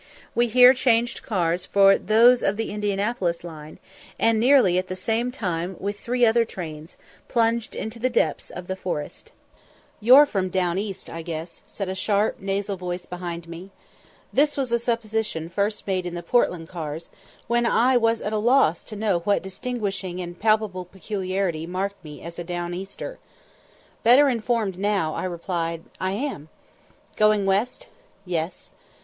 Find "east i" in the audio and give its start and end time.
10.79-11.21